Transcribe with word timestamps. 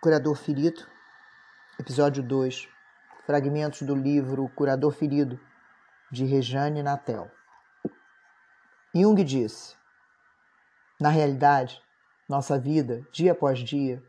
Curador 0.00 0.36
Ferido, 0.36 0.86
episódio 1.80 2.22
2, 2.22 2.68
fragmentos 3.24 3.82
do 3.82 3.94
livro 3.94 4.48
Curador 4.50 4.92
Ferido, 4.92 5.40
de 6.12 6.24
Rejane 6.24 6.82
Natel. 6.82 7.30
Jung 8.94 9.24
disse: 9.24 9.74
Na 11.00 11.08
realidade, 11.08 11.80
nossa 12.28 12.58
vida, 12.58 13.06
dia 13.10 13.32
após 13.32 13.60
dia, 13.60 14.02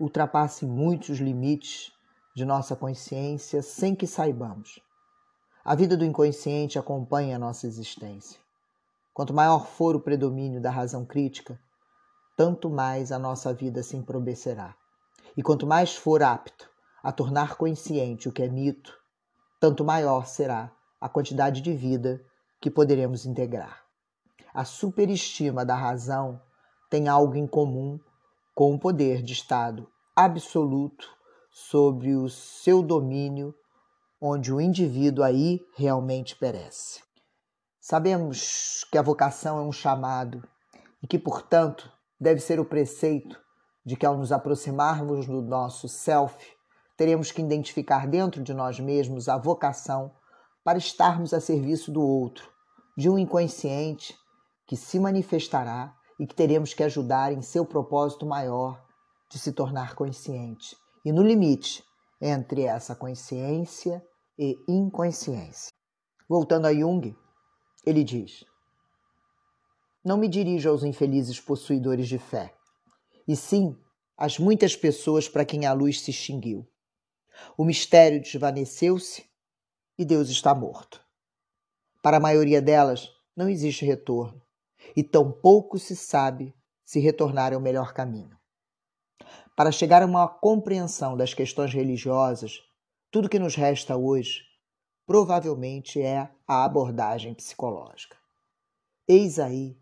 ultrapassa 0.00 0.66
muitos 0.66 1.18
limites 1.18 1.92
de 2.34 2.44
nossa 2.44 2.74
consciência 2.74 3.62
sem 3.62 3.94
que 3.94 4.08
saibamos. 4.08 4.80
A 5.64 5.76
vida 5.76 5.96
do 5.96 6.04
inconsciente 6.04 6.78
acompanha 6.78 7.36
a 7.36 7.38
nossa 7.38 7.68
existência. 7.68 8.40
Quanto 9.14 9.32
maior 9.32 9.66
for 9.66 9.94
o 9.94 10.00
predomínio 10.00 10.60
da 10.60 10.70
razão 10.70 11.04
crítica, 11.04 11.58
tanto 12.36 12.68
mais 12.68 13.12
a 13.12 13.18
nossa 13.18 13.54
vida 13.54 13.82
se 13.82 13.96
emprobecerá. 13.96 14.74
E 15.36 15.42
quanto 15.42 15.66
mais 15.66 15.96
for 15.96 16.22
apto 16.22 16.68
a 17.02 17.12
tornar 17.12 17.56
consciente 17.56 18.28
o 18.28 18.32
que 18.32 18.42
é 18.42 18.48
mito, 18.48 18.92
tanto 19.58 19.84
maior 19.84 20.26
será 20.26 20.72
a 21.00 21.08
quantidade 21.08 21.60
de 21.60 21.72
vida 21.72 22.22
que 22.60 22.70
poderemos 22.70 23.24
integrar. 23.24 23.84
A 24.52 24.64
superestima 24.64 25.64
da 25.64 25.74
razão 25.74 26.40
tem 26.90 27.08
algo 27.08 27.36
em 27.36 27.46
comum 27.46 27.98
com 28.54 28.74
o 28.74 28.78
poder 28.78 29.22
de 29.22 29.32
Estado 29.32 29.88
absoluto 30.14 31.08
sobre 31.50 32.14
o 32.14 32.28
seu 32.28 32.82
domínio, 32.82 33.54
onde 34.20 34.52
o 34.52 34.60
indivíduo 34.60 35.24
aí 35.24 35.60
realmente 35.76 36.36
perece. 36.36 37.02
Sabemos 37.80 38.84
que 38.90 38.98
a 38.98 39.02
vocação 39.02 39.58
é 39.58 39.62
um 39.62 39.72
chamado 39.72 40.46
e 41.02 41.06
que, 41.06 41.18
portanto, 41.18 41.90
deve 42.20 42.40
ser 42.40 42.60
o 42.60 42.64
preceito 42.64 43.40
de 43.84 43.96
que 43.96 44.06
ao 44.06 44.16
nos 44.16 44.32
aproximarmos 44.32 45.26
do 45.26 45.40
nosso 45.42 45.88
self, 45.88 46.36
teremos 46.96 47.32
que 47.32 47.40
identificar 47.40 48.06
dentro 48.06 48.42
de 48.42 48.52
nós 48.52 48.78
mesmos 48.78 49.28
a 49.28 49.38
vocação 49.38 50.12
para 50.62 50.78
estarmos 50.78 51.32
a 51.32 51.40
serviço 51.40 51.90
do 51.90 52.02
outro, 52.02 52.50
de 52.96 53.08
um 53.08 53.18
inconsciente 53.18 54.14
que 54.66 54.76
se 54.76 55.00
manifestará 55.00 55.94
e 56.18 56.26
que 56.26 56.34
teremos 56.34 56.74
que 56.74 56.82
ajudar 56.82 57.32
em 57.32 57.40
seu 57.40 57.64
propósito 57.64 58.26
maior 58.26 58.84
de 59.30 59.38
se 59.38 59.52
tornar 59.52 59.94
consciente. 59.94 60.76
E 61.04 61.10
no 61.10 61.22
limite 61.22 61.82
entre 62.20 62.64
essa 62.64 62.94
consciência 62.94 64.04
e 64.38 64.58
inconsciência. 64.68 65.72
Voltando 66.28 66.66
a 66.66 66.72
Jung, 66.74 67.16
ele 67.84 68.04
diz: 68.04 68.44
Não 70.04 70.18
me 70.18 70.28
dirijo 70.28 70.68
aos 70.68 70.84
infelizes 70.84 71.40
possuidores 71.40 72.06
de 72.06 72.18
fé, 72.18 72.54
e 73.30 73.36
sim 73.36 73.76
às 74.16 74.40
muitas 74.40 74.74
pessoas 74.74 75.28
para 75.28 75.44
quem 75.44 75.64
a 75.64 75.72
luz 75.72 76.00
se 76.00 76.10
extinguiu. 76.10 76.68
O 77.56 77.64
mistério 77.64 78.20
desvaneceu-se 78.20 79.24
e 79.96 80.04
Deus 80.04 80.30
está 80.30 80.52
morto. 80.52 81.00
Para 82.02 82.16
a 82.16 82.20
maioria 82.20 82.60
delas, 82.60 83.08
não 83.36 83.48
existe 83.48 83.84
retorno, 83.84 84.42
e 84.96 85.04
tampouco 85.04 85.78
se 85.78 85.94
sabe 85.94 86.52
se 86.84 86.98
retornar 86.98 87.52
é 87.52 87.56
o 87.56 87.60
melhor 87.60 87.92
caminho. 87.92 88.36
Para 89.54 89.70
chegar 89.70 90.02
a 90.02 90.06
uma 90.06 90.26
compreensão 90.26 91.16
das 91.16 91.32
questões 91.32 91.72
religiosas, 91.72 92.60
tudo 93.12 93.28
que 93.28 93.38
nos 93.38 93.54
resta 93.54 93.96
hoje 93.96 94.42
provavelmente 95.06 96.02
é 96.02 96.28
a 96.48 96.64
abordagem 96.64 97.32
psicológica. 97.32 98.16
Eis 99.06 99.38
aí 99.38 99.78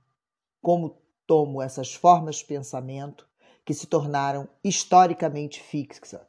como 0.60 1.02
tomo 1.26 1.62
essas 1.62 1.94
formas 1.94 2.36
de 2.36 2.44
pensamento 2.44 3.27
que 3.68 3.74
se 3.74 3.86
tornaram 3.86 4.48
historicamente 4.64 5.62
fixas, 5.62 6.26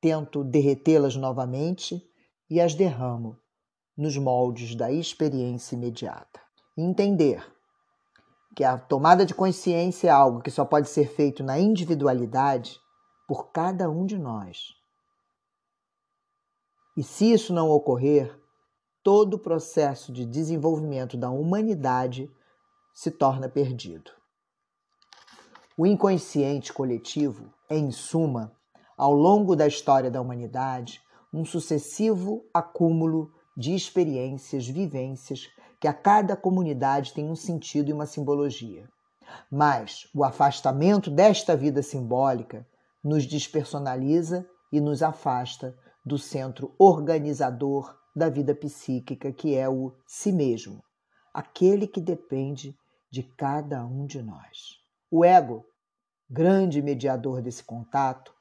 tento 0.00 0.44
derretê-las 0.44 1.16
novamente 1.16 2.00
e 2.48 2.60
as 2.60 2.72
derramo 2.72 3.36
nos 3.96 4.16
moldes 4.16 4.76
da 4.76 4.92
experiência 4.92 5.74
imediata. 5.74 6.40
Entender 6.78 7.44
que 8.54 8.62
a 8.62 8.78
tomada 8.78 9.26
de 9.26 9.34
consciência 9.34 10.06
é 10.06 10.10
algo 10.12 10.40
que 10.40 10.52
só 10.52 10.64
pode 10.64 10.88
ser 10.88 11.08
feito 11.08 11.42
na 11.42 11.58
individualidade 11.58 12.78
por 13.26 13.50
cada 13.50 13.90
um 13.90 14.06
de 14.06 14.16
nós. 14.16 14.68
E 16.96 17.02
se 17.02 17.32
isso 17.32 17.52
não 17.52 17.70
ocorrer, 17.70 18.40
todo 19.02 19.34
o 19.34 19.40
processo 19.40 20.12
de 20.12 20.24
desenvolvimento 20.24 21.16
da 21.16 21.28
humanidade 21.28 22.30
se 22.94 23.10
torna 23.10 23.48
perdido. 23.48 24.21
O 25.76 25.86
inconsciente 25.86 26.70
coletivo 26.70 27.50
é, 27.66 27.78
em 27.78 27.90
suma, 27.90 28.52
ao 28.94 29.14
longo 29.14 29.56
da 29.56 29.66
história 29.66 30.10
da 30.10 30.20
humanidade, 30.20 31.00
um 31.32 31.46
sucessivo 31.46 32.44
acúmulo 32.52 33.32
de 33.56 33.74
experiências, 33.74 34.68
vivências, 34.68 35.48
que 35.80 35.88
a 35.88 35.94
cada 35.94 36.36
comunidade 36.36 37.14
tem 37.14 37.26
um 37.26 37.34
sentido 37.34 37.88
e 37.88 37.92
uma 37.92 38.04
simbologia. 38.04 38.86
Mas 39.50 40.06
o 40.14 40.22
afastamento 40.22 41.10
desta 41.10 41.56
vida 41.56 41.82
simbólica 41.82 42.66
nos 43.02 43.26
despersonaliza 43.26 44.46
e 44.70 44.78
nos 44.78 45.02
afasta 45.02 45.74
do 46.04 46.18
centro 46.18 46.74
organizador 46.78 47.96
da 48.14 48.28
vida 48.28 48.54
psíquica, 48.54 49.32
que 49.32 49.54
é 49.54 49.70
o 49.70 49.94
si 50.06 50.32
mesmo, 50.32 50.82
aquele 51.32 51.86
que 51.86 52.00
depende 52.00 52.76
de 53.10 53.22
cada 53.22 53.86
um 53.86 54.04
de 54.04 54.20
nós. 54.22 54.81
O 55.14 55.26
ego, 55.26 55.66
grande 56.30 56.80
mediador 56.80 57.42
desse 57.42 57.62
contato, 57.62 58.32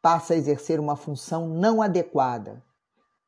passa 0.00 0.32
a 0.32 0.36
exercer 0.36 0.78
uma 0.78 0.94
função 0.94 1.48
não 1.48 1.82
adequada. 1.82 2.64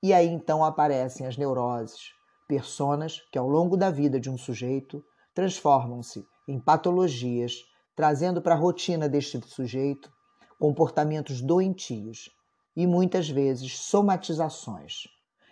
E 0.01 0.13
aí 0.15 0.29
então 0.29 0.65
aparecem 0.65 1.27
as 1.27 1.37
neuroses, 1.37 2.13
personas 2.47 3.21
que 3.33 3.37
ao 3.37 3.49
longo 3.49 3.77
da 3.77 3.91
vida 3.91 4.21
de 4.21 4.31
um 4.31 4.39
sujeito 4.39 5.05
transformam-se 5.35 6.25
em 6.47 6.61
patologias, 6.61 7.65
trazendo 7.97 8.41
para 8.41 8.55
a 8.55 8.57
rotina 8.59 9.09
deste 9.09 9.41
sujeito 9.49 10.09
comportamentos 10.57 11.41
doentios 11.41 12.31
e 12.77 12.87
muitas 12.87 13.29
vezes 13.29 13.81
somatizações. 13.81 15.09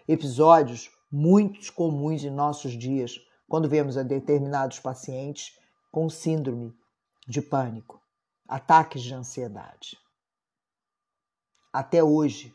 Episódios 0.06 0.88
muito 1.10 1.72
comuns 1.72 2.22
em 2.22 2.30
nossos 2.30 2.78
dias 2.78 3.16
quando 3.48 3.68
vemos 3.68 3.96
a 3.96 4.04
determinados 4.04 4.78
pacientes 4.78 5.58
com 5.90 6.08
síndrome 6.08 6.78
de 7.26 7.40
pânico, 7.40 8.00
ataques 8.48 9.02
de 9.02 9.14
ansiedade. 9.14 9.96
Até 11.72 12.02
hoje, 12.02 12.54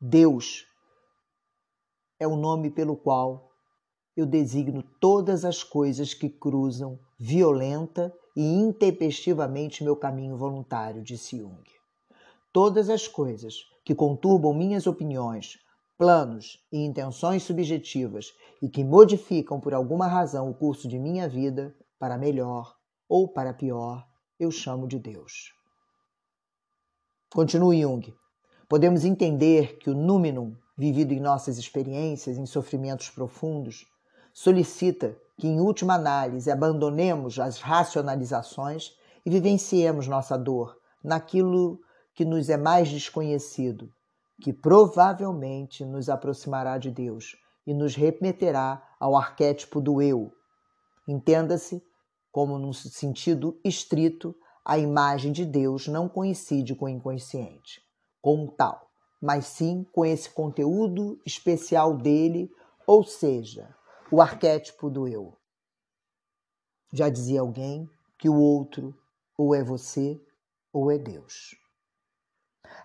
Deus 0.00 0.66
é 2.18 2.26
o 2.26 2.36
nome 2.36 2.70
pelo 2.70 2.96
qual 2.96 3.52
eu 4.16 4.26
designo 4.26 4.82
todas 5.00 5.44
as 5.44 5.62
coisas 5.62 6.14
que 6.14 6.28
cruzam 6.28 6.98
violenta 7.18 8.14
e 8.36 8.42
intempestivamente 8.42 9.84
meu 9.84 9.96
caminho 9.96 10.36
voluntário, 10.36 11.02
disse 11.02 11.38
Jung. 11.38 11.62
Todas 12.52 12.88
as 12.88 13.08
coisas 13.08 13.64
que 13.84 13.94
conturbam 13.94 14.54
minhas 14.54 14.86
opiniões, 14.86 15.58
planos 15.98 16.64
e 16.72 16.78
intenções 16.78 17.42
subjetivas 17.42 18.32
e 18.60 18.68
que 18.68 18.84
modificam 18.84 19.60
por 19.60 19.74
alguma 19.74 20.06
razão 20.06 20.50
o 20.50 20.54
curso 20.54 20.88
de 20.88 20.98
minha 20.98 21.28
vida 21.28 21.74
para 21.98 22.18
melhor 22.18 22.76
ou 23.12 23.28
para 23.28 23.52
pior, 23.52 24.08
eu 24.40 24.50
chamo 24.50 24.88
de 24.88 24.98
Deus. 24.98 25.52
Continua 27.30 27.76
Jung. 27.76 28.10
Podemos 28.66 29.04
entender 29.04 29.76
que 29.76 29.90
o 29.90 29.94
númenum, 29.94 30.56
vivido 30.78 31.12
em 31.12 31.20
nossas 31.20 31.58
experiências, 31.58 32.38
em 32.38 32.46
sofrimentos 32.46 33.10
profundos, 33.10 33.84
solicita 34.32 35.14
que, 35.36 35.46
em 35.46 35.60
última 35.60 35.96
análise, 35.96 36.50
abandonemos 36.50 37.38
as 37.38 37.60
racionalizações 37.60 38.96
e 39.26 39.30
vivenciemos 39.30 40.08
nossa 40.08 40.38
dor 40.38 40.74
naquilo 41.04 41.80
que 42.14 42.24
nos 42.24 42.48
é 42.48 42.56
mais 42.56 42.88
desconhecido, 42.88 43.92
que 44.40 44.54
provavelmente 44.54 45.84
nos 45.84 46.08
aproximará 46.08 46.78
de 46.78 46.90
Deus 46.90 47.36
e 47.66 47.74
nos 47.74 47.94
remeterá 47.94 48.82
ao 48.98 49.14
arquétipo 49.14 49.82
do 49.82 50.00
eu. 50.00 50.32
Entenda-se 51.06 51.91
como, 52.32 52.58
num 52.58 52.72
sentido 52.72 53.60
estrito, 53.62 54.34
a 54.64 54.78
imagem 54.78 55.30
de 55.30 55.44
Deus 55.44 55.86
não 55.86 56.08
coincide 56.08 56.74
com 56.74 56.86
o 56.86 56.88
inconsciente, 56.88 57.82
com 58.22 58.46
tal, 58.46 58.90
mas 59.20 59.46
sim 59.46 59.84
com 59.92 60.04
esse 60.04 60.30
conteúdo 60.30 61.20
especial 61.26 61.94
dele, 61.94 62.50
ou 62.86 63.04
seja, 63.04 63.76
o 64.10 64.20
arquétipo 64.20 64.88
do 64.88 65.06
eu. 65.06 65.36
Já 66.92 67.08
dizia 67.08 67.42
alguém 67.42 67.88
que 68.18 68.28
o 68.28 68.36
outro 68.36 68.96
ou 69.36 69.54
é 69.54 69.62
você 69.62 70.20
ou 70.72 70.90
é 70.90 70.98
Deus. 70.98 71.56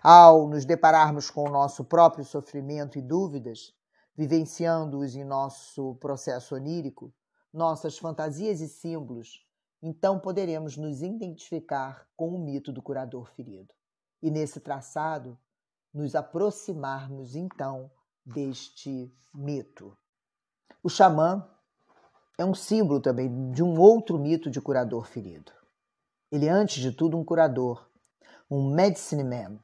Ao 0.02 0.46
nos 0.46 0.64
depararmos 0.64 1.30
com 1.30 1.44
o 1.44 1.50
nosso 1.50 1.84
próprio 1.84 2.24
sofrimento 2.24 2.98
e 2.98 3.02
dúvidas, 3.02 3.72
vivenciando-os 4.16 5.14
em 5.14 5.24
nosso 5.24 5.94
processo 5.96 6.54
onírico, 6.54 7.12
nossas 7.52 7.98
fantasias 7.98 8.60
e 8.60 8.68
símbolos, 8.68 9.46
então 9.82 10.18
poderemos 10.18 10.76
nos 10.76 11.02
identificar 11.02 12.06
com 12.16 12.28
o 12.34 12.38
mito 12.38 12.72
do 12.72 12.82
curador 12.82 13.30
ferido. 13.30 13.72
E 14.22 14.30
nesse 14.30 14.60
traçado, 14.60 15.38
nos 15.92 16.14
aproximarmos 16.14 17.34
então 17.34 17.90
deste 18.24 19.14
mito. 19.32 19.96
O 20.82 20.88
xamã 20.88 21.48
é 22.36 22.44
um 22.44 22.54
símbolo 22.54 23.00
também 23.00 23.50
de 23.50 23.62
um 23.62 23.78
outro 23.78 24.18
mito 24.18 24.50
de 24.50 24.60
curador 24.60 25.06
ferido. 25.06 25.52
Ele 26.30 26.46
é, 26.46 26.50
antes 26.50 26.82
de 26.82 26.92
tudo, 26.92 27.16
um 27.16 27.24
curador, 27.24 27.88
um 28.50 28.70
medicine 28.74 29.24
man. 29.24 29.58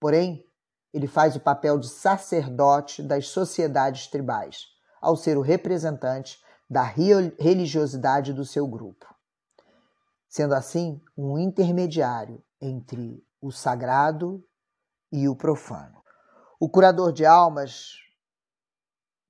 Porém, 0.00 0.44
ele 0.92 1.06
faz 1.06 1.36
o 1.36 1.40
papel 1.40 1.78
de 1.78 1.88
sacerdote 1.88 3.02
das 3.02 3.28
sociedades 3.28 4.06
tribais, 4.06 4.66
ao 5.00 5.16
ser 5.16 5.36
o 5.36 5.42
representante 5.42 6.42
da 6.68 6.82
religiosidade 6.82 8.32
do 8.32 8.44
seu 8.44 8.66
grupo. 8.66 9.06
Sendo 10.28 10.54
assim, 10.54 11.00
um 11.16 11.38
intermediário 11.38 12.44
entre 12.60 13.24
o 13.40 13.50
sagrado 13.50 14.44
e 15.10 15.28
o 15.28 15.34
profano. 15.34 16.02
O 16.60 16.68
curador 16.68 17.12
de 17.12 17.24
almas, 17.24 17.94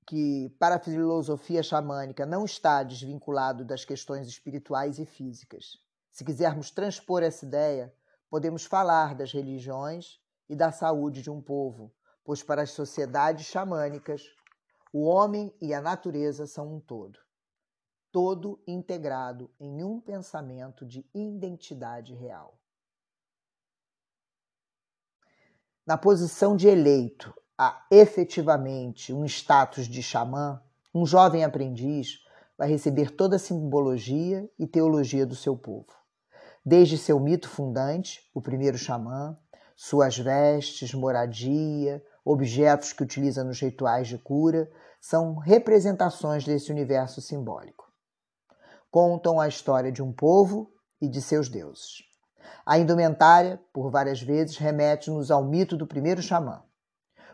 que 0.06 0.49
para 0.58 0.76
a 0.76 0.81
filosofia 0.81 1.62
xamânica 1.62 2.25
não 2.25 2.44
está 2.44 2.82
desvinculado 2.82 3.64
das 3.64 3.85
questões 3.85 4.26
espirituais 4.26 4.99
e 4.99 5.05
físicas. 5.05 5.79
Se 6.11 6.25
quisermos 6.25 6.70
transpor 6.70 7.23
essa 7.23 7.44
ideia, 7.44 7.94
podemos 8.31 8.64
falar 8.64 9.14
das 9.14 9.32
religiões 9.32 10.19
e 10.49 10.56
da 10.56 10.73
saúde 10.73 11.23
de 11.23 11.31
um 11.31 11.40
povo, 11.40 11.93
pois 12.25 12.43
para 12.43 12.62
as 12.62 12.70
sociedades 12.70 13.46
xamânicas, 13.46 14.23
o 14.93 15.05
homem 15.05 15.55
e 15.61 15.75
a 15.75 15.81
natureza 15.81 16.46
são 16.46 16.75
um 16.75 16.81
todo, 16.81 17.19
todo 18.10 18.60
integrado 18.66 19.50
em 19.60 19.82
um 19.82 20.00
pensamento 20.00 20.87
de 20.87 21.05
identidade 21.14 22.14
real. 22.14 22.58
Na 25.87 25.96
posição 25.96 26.56
de 26.56 26.69
eleito 26.69 27.34
a 27.56 27.87
efetivamente 27.90 29.12
um 29.12 29.25
status 29.25 29.87
de 29.87 30.02
xamã, 30.02 30.62
um 30.94 31.05
jovem 31.05 31.44
aprendiz 31.44 32.20
vai 32.56 32.69
receber 32.69 33.10
toda 33.10 33.37
a 33.37 33.38
simbologia 33.38 34.49
e 34.58 34.66
teologia 34.66 35.25
do 35.25 35.34
seu 35.34 35.56
povo. 35.56 35.93
Desde 36.64 36.99
seu 36.99 37.19
mito 37.19 37.49
fundante, 37.49 38.28
o 38.34 38.43
primeiro 38.43 38.76
xamã, 38.76 39.38
suas 39.75 40.19
vestes, 40.19 40.93
moradia, 40.93 42.04
objetos 42.25 42.93
que 42.93 43.02
utiliza 43.02 43.43
nos 43.43 43.61
rituais 43.61 44.08
de 44.08 44.19
cura, 44.19 44.70
são 45.00 45.37
representações 45.37 46.44
desse 46.44 46.70
universo 46.70 47.22
simbólico. 47.22 47.88
Contam 48.90 49.38
a 49.38 49.46
história 49.46 49.93
de 49.93 50.02
um 50.02 50.12
povo 50.12 50.70
e 51.00 51.08
de 51.08 51.20
seus 51.20 51.49
deuses. 51.49 52.02
A 52.64 52.79
indumentária, 52.79 53.61
por 53.73 53.90
várias 53.90 54.23
vezes, 54.23 54.56
remete-nos 54.56 55.31
ao 55.31 55.44
mito 55.44 55.76
do 55.76 55.87
primeiro 55.87 56.23
xamã. 56.23 56.62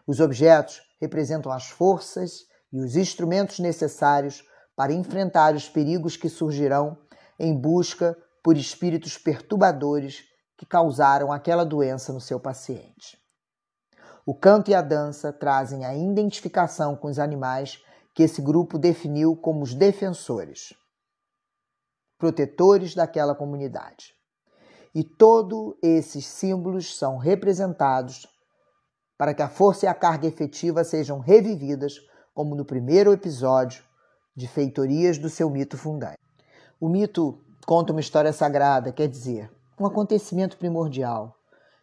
Os 0.06 0.21
objetos 0.21 0.83
representam 1.01 1.53
as 1.53 1.69
forças 1.69 2.41
e 2.73 2.81
os 2.81 2.97
instrumentos 2.97 3.61
necessários 3.61 4.43
para 4.77 4.93
enfrentar 4.93 5.55
os 5.55 5.69
perigos 5.69 6.17
que 6.17 6.29
surgirão 6.29 6.99
em 7.39 7.56
busca 7.56 8.17
por 8.43 8.56
espíritos 8.56 9.17
perturbadores 9.17 10.25
que 10.59 10.67
causaram 10.67 11.33
aquela 11.33 11.65
doença 11.65 12.12
no 12.12 12.21
seu 12.21 12.41
paciente. 12.41 13.17
O 14.27 14.35
canto 14.35 14.71
e 14.71 14.75
a 14.75 14.83
dança 14.83 15.33
trazem 15.33 15.85
a 15.85 15.95
identificação 15.95 16.97
com 16.97 17.09
os 17.09 17.19
animais 17.19 17.79
que 18.15 18.23
esse 18.23 18.41
grupo 18.41 18.79
definiu 18.79 19.37
como 19.37 19.62
os 19.62 19.75
defensores, 19.75 20.73
protetores 22.19 22.95
daquela 22.95 23.35
comunidade. 23.35 24.15
E 24.95 25.03
todos 25.03 25.75
esses 25.83 26.27
símbolos 26.27 26.97
são 26.97 27.17
representados 27.19 28.27
para 29.17 29.35
que 29.35 29.43
a 29.43 29.49
força 29.49 29.87
e 29.87 29.89
a 29.89 29.94
carga 29.94 30.27
efetiva 30.27 30.85
sejam 30.85 31.19
revividas, 31.19 31.94
como 32.35 32.55
no 32.55 32.65
primeiro 32.65 33.13
episódio 33.13 33.85
de 34.37 34.49
Feitorias 34.49 35.19
do 35.19 35.29
seu 35.29 35.49
mito 35.49 35.79
fundante. 35.79 36.19
O 36.81 36.89
mito 36.89 37.41
conta 37.67 37.93
uma 37.93 38.01
história 38.01 38.33
sagrada, 38.33 38.93
quer 38.93 39.09
dizer, 39.09 39.51
um 39.79 39.87
acontecimento 39.87 40.56
primordial 40.56 41.37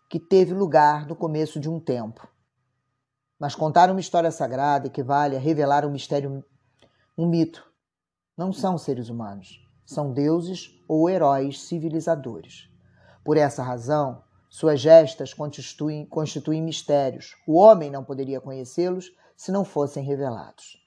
que 0.09 0.19
teve 0.19 0.53
lugar 0.53 1.07
no 1.07 1.15
começo 1.15 1.59
de 1.59 1.69
um 1.69 1.79
tempo. 1.79 2.27
Mas 3.39 3.55
contar 3.55 3.89
uma 3.89 3.99
história 3.99 4.29
sagrada 4.29 4.87
equivale 4.87 5.35
a 5.35 5.39
revelar 5.39 5.85
um 5.85 5.91
mistério, 5.91 6.43
um 7.17 7.27
mito. 7.27 7.65
Não 8.37 8.51
são 8.51 8.77
seres 8.77 9.09
humanos, 9.09 9.59
são 9.91 10.11
deuses 10.11 10.81
ou 10.87 11.09
heróis 11.09 11.61
civilizadores. 11.61 12.69
Por 13.23 13.37
essa 13.37 13.61
razão, 13.61 14.23
suas 14.49 14.79
gestas 14.79 15.33
constituem, 15.33 16.05
constituem 16.05 16.61
mistérios. 16.61 17.35
O 17.47 17.57
homem 17.57 17.91
não 17.91 18.03
poderia 18.03 18.41
conhecê-los 18.41 19.11
se 19.35 19.51
não 19.51 19.63
fossem 19.63 20.03
revelados. 20.03 20.77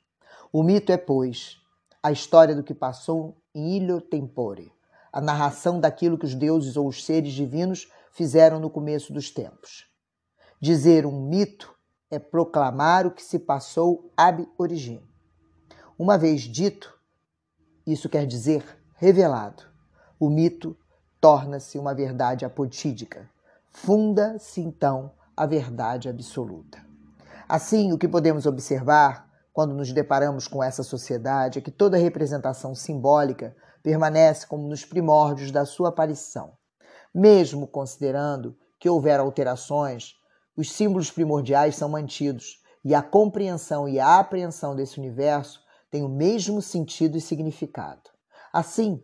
O 0.53 0.63
mito 0.63 0.93
é, 0.93 0.97
pois, 0.97 1.59
a 2.03 2.13
história 2.13 2.55
do 2.55 2.63
que 2.63 2.75
passou 2.75 3.37
em 3.55 3.77
Ilho 3.77 4.01
Tempore, 4.01 4.73
a 5.13 5.21
narração 5.21 5.81
daquilo 5.81 6.19
que 6.19 6.27
os 6.27 6.35
deuses 6.35 6.77
ou 6.77 6.89
os 6.89 7.05
seres 7.05 7.33
divinos 7.33 7.91
fizeram 8.13 8.61
no 8.61 8.71
começo 8.71 9.13
dos 9.13 9.31
tempos. 9.31 9.87
Dizer 10.61 11.07
um 11.07 11.29
mito 11.29 11.75
é 12.11 12.19
proclamar 12.19 13.07
o 13.07 13.11
que 13.11 13.23
se 13.23 13.39
passou 13.39 14.13
ab 14.17 14.49
origine. 14.57 15.03
Uma 15.99 16.19
vez 16.19 16.43
dito, 16.43 16.99
isso 17.87 18.09
quer 18.09 18.27
dizer 18.27 18.84
revelado. 18.97 19.65
O 20.19 20.31
mito 20.31 20.77
torna-se 21.21 21.79
uma 21.79 21.95
verdade 21.95 22.45
apotídica. 22.45 23.29
Funda-se 23.71 24.61
então 24.61 25.13
a 25.37 25.47
verdade 25.47 26.09
absoluta. 26.09 26.79
Assim, 27.49 27.93
o 27.93 27.99
que 27.99 28.09
podemos 28.09 28.47
observar 28.47 29.29
quando 29.53 29.75
nos 29.75 29.93
deparamos 29.93 30.49
com 30.49 30.63
essa 30.63 30.83
sociedade 30.83 31.59
é 31.59 31.63
que 31.63 31.71
toda 31.71 31.97
representação 31.97 32.75
simbólica 32.75 33.55
permanece 33.83 34.47
como 34.47 34.67
nos 34.67 34.85
primórdios 34.85 35.51
da 35.51 35.65
sua 35.65 35.91
aparição. 35.91 36.53
Mesmo 37.15 37.67
considerando 37.67 38.57
que 38.79 38.89
houver 38.89 39.21
alterações, 39.21 40.15
os 40.57 40.73
símbolos 40.73 41.11
primordiais 41.11 41.77
são 41.77 41.89
mantidos 41.89 42.63
e 42.85 42.95
a 42.95 43.03
compreensão 43.03 43.89
e 43.89 43.99
a 43.99 44.19
apreensão 44.19 44.75
desse 44.75 44.99
universo 44.99 45.63
têm 45.91 46.03
o 46.03 46.09
mesmo 46.09 46.61
sentido 46.61 47.17
e 47.17 47.21
significado. 47.21 48.13
Assim, 48.55 49.03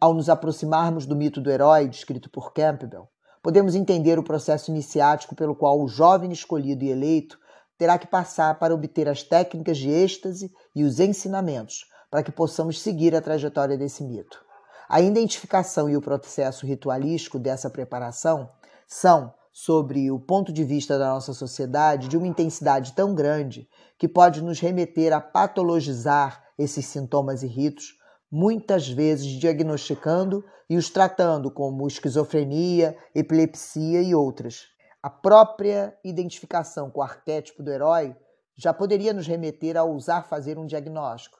ao 0.00 0.12
nos 0.12 0.28
aproximarmos 0.28 1.06
do 1.06 1.14
mito 1.14 1.40
do 1.40 1.52
herói 1.52 1.86
descrito 1.86 2.28
por 2.28 2.52
Campbell, 2.52 3.08
podemos 3.40 3.76
entender 3.76 4.18
o 4.18 4.24
processo 4.24 4.72
iniciático 4.72 5.36
pelo 5.36 5.54
qual 5.54 5.80
o 5.80 5.86
jovem 5.86 6.32
escolhido 6.32 6.82
e 6.82 6.90
eleito 6.90 7.38
terá 7.78 7.96
que 7.96 8.08
passar 8.08 8.58
para 8.58 8.74
obter 8.74 9.08
as 9.08 9.22
técnicas 9.22 9.78
de 9.78 9.88
êxtase 9.88 10.52
e 10.74 10.82
os 10.82 10.98
ensinamentos 10.98 11.88
para 12.10 12.24
que 12.24 12.32
possamos 12.32 12.80
seguir 12.82 13.14
a 13.14 13.20
trajetória 13.20 13.78
desse 13.78 14.02
mito. 14.02 14.44
A 14.88 15.00
identificação 15.00 15.88
e 15.88 15.96
o 15.96 16.02
processo 16.02 16.66
ritualístico 16.66 17.38
dessa 17.38 17.70
preparação 17.70 18.50
são, 18.84 19.32
sobre 19.52 20.10
o 20.10 20.18
ponto 20.18 20.52
de 20.52 20.64
vista 20.64 20.98
da 20.98 21.10
nossa 21.10 21.32
sociedade, 21.32 22.08
de 22.08 22.16
uma 22.16 22.26
intensidade 22.26 22.94
tão 22.94 23.14
grande 23.14 23.68
que 23.96 24.08
pode 24.08 24.42
nos 24.42 24.58
remeter 24.58 25.12
a 25.12 25.20
patologizar 25.20 26.42
esses 26.58 26.84
sintomas 26.86 27.44
e 27.44 27.46
ritos, 27.46 27.95
muitas 28.30 28.88
vezes 28.88 29.26
diagnosticando 29.26 30.44
e 30.68 30.76
os 30.76 30.90
tratando 30.90 31.50
como 31.50 31.86
esquizofrenia, 31.86 32.98
epilepsia 33.14 34.02
e 34.02 34.14
outras. 34.14 34.66
A 35.02 35.08
própria 35.08 35.96
identificação 36.04 36.90
com 36.90 37.00
o 37.00 37.02
arquétipo 37.02 37.62
do 37.62 37.70
herói 37.70 38.16
já 38.56 38.74
poderia 38.74 39.12
nos 39.12 39.26
remeter 39.26 39.76
a 39.76 39.84
ousar 39.84 40.26
fazer 40.28 40.58
um 40.58 40.66
diagnóstico. 40.66 41.38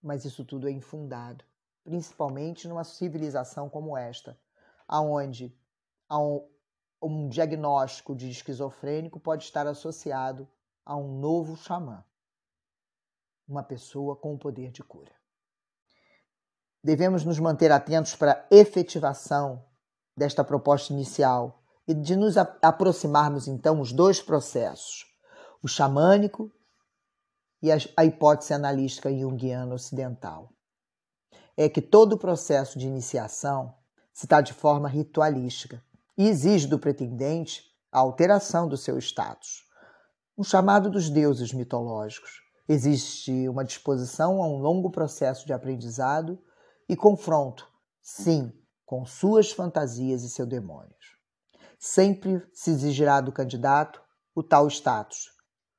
Mas 0.00 0.24
isso 0.24 0.44
tudo 0.44 0.68
é 0.68 0.70
infundado, 0.70 1.44
principalmente 1.82 2.68
numa 2.68 2.84
civilização 2.84 3.68
como 3.68 3.96
esta, 3.96 4.38
aonde 4.86 5.52
um 7.02 7.28
diagnóstico 7.28 8.14
de 8.14 8.30
esquizofrênico 8.30 9.18
pode 9.18 9.44
estar 9.44 9.66
associado 9.66 10.48
a 10.84 10.96
um 10.96 11.18
novo 11.18 11.56
xamã, 11.56 12.04
uma 13.48 13.62
pessoa 13.62 14.14
com 14.14 14.34
o 14.34 14.38
poder 14.38 14.70
de 14.70 14.82
cura. 14.82 15.12
Devemos 16.84 17.24
nos 17.24 17.38
manter 17.38 17.72
atentos 17.72 18.14
para 18.14 18.32
a 18.32 18.54
efetivação 18.54 19.64
desta 20.16 20.44
proposta 20.44 20.92
inicial 20.92 21.62
e 21.86 21.94
de 21.94 22.14
nos 22.14 22.36
aproximarmos 22.36 23.48
então 23.48 23.80
os 23.80 23.92
dois 23.92 24.20
processos, 24.20 25.06
o 25.62 25.68
xamânico 25.68 26.52
e 27.62 27.70
a 27.72 28.04
hipótese 28.04 28.52
analítica 28.52 29.10
junguiana 29.10 29.74
ocidental. 29.74 30.52
É 31.56 31.68
que 31.68 31.80
todo 31.80 32.12
o 32.12 32.18
processo 32.18 32.78
de 32.78 32.86
iniciação 32.86 33.74
se 34.12 34.26
dá 34.26 34.40
de 34.40 34.52
forma 34.52 34.88
ritualística 34.88 35.82
e 36.16 36.28
exige 36.28 36.66
do 36.66 36.78
pretendente 36.78 37.64
a 37.90 37.98
alteração 37.98 38.68
do 38.68 38.76
seu 38.76 38.98
status. 38.98 39.64
Um 40.36 40.44
chamado 40.44 40.90
dos 40.90 41.10
deuses 41.10 41.52
mitológicos. 41.52 42.47
Existe 42.68 43.48
uma 43.48 43.64
disposição 43.64 44.42
a 44.42 44.46
um 44.46 44.58
longo 44.58 44.90
processo 44.90 45.46
de 45.46 45.54
aprendizado 45.54 46.38
e 46.86 46.94
confronto, 46.94 47.66
sim, 48.02 48.52
com 48.84 49.06
suas 49.06 49.50
fantasias 49.50 50.22
e 50.22 50.28
seus 50.28 50.46
demônios. 50.46 51.16
Sempre 51.78 52.46
se 52.52 52.70
exigirá 52.70 53.22
do 53.22 53.32
candidato 53.32 54.02
o 54.34 54.42
tal 54.42 54.68
status, 54.68 55.30